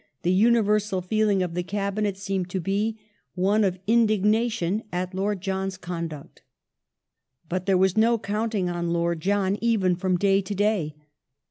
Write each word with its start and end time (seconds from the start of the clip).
The 0.23 0.31
universal 0.33 0.99
feeling 1.01 1.43
of 1.43 1.53
the 1.53 1.61
Cabinet 1.61 2.17
seemed 2.17 2.49
to 2.49 2.59
be 2.59 2.99
one 3.35 3.63
of 3.63 3.77
indignation... 3.85 4.81
at 4.91 5.13
Lord 5.13 5.41
John's 5.41 5.77
conduct" 5.77 6.41
^ 7.45 7.47
But 7.49 7.67
there 7.67 7.77
was 7.77 7.95
no 7.95 8.17
counting 8.17 8.67
on 8.67 8.89
Lord 8.89 9.19
John 9.21 9.59
even 9.61 9.95
from 9.95 10.17
day 10.17 10.41
to 10.41 10.55
day. 10.55 10.95